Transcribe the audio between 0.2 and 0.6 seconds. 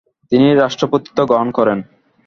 তিনি